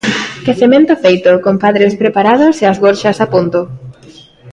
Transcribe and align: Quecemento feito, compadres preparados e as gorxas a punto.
Quecemento 0.45 0.93
feito, 1.03 1.31
compadres 1.47 1.93
preparados 2.01 2.55
e 2.63 2.65
as 2.71 2.77
gorxas 2.83 3.17
a 3.25 3.27
punto. 3.33 3.59